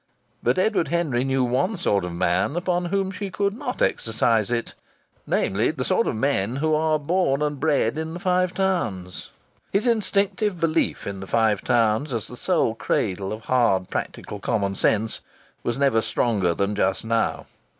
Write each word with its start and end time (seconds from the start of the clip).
But 0.41 0.57
Edward 0.57 0.87
Henry 0.87 1.23
knew 1.23 1.43
one 1.43 1.77
sort 1.77 2.05
of 2.05 2.11
men 2.11 2.55
upon 2.55 2.85
whom 2.85 3.11
she 3.11 3.29
could 3.29 3.55
not 3.55 3.83
exercise 3.83 4.49
it 4.49 4.73
namely, 5.27 5.69
the 5.69 5.85
sort 5.85 6.07
of 6.07 6.15
men 6.15 6.55
who 6.55 6.73
are 6.73 6.97
born 6.97 7.43
and 7.43 7.59
bred 7.59 7.99
in 7.99 8.15
the 8.15 8.19
Five 8.19 8.51
Towns. 8.51 9.29
His 9.71 9.85
instinctive 9.85 10.59
belief 10.59 11.05
in 11.05 11.19
the 11.19 11.27
Five 11.27 11.63
Towns 11.63 12.13
as 12.13 12.25
the 12.25 12.35
sole 12.35 12.73
cradle 12.73 13.31
of 13.31 13.41
hard 13.45 13.91
practical 13.91 14.39
common 14.39 14.73
sense 14.73 15.19
was 15.61 15.77
never 15.77 16.01
stronger 16.01 16.55
than 16.55 16.73
just 16.73 17.05
now. 17.05 17.45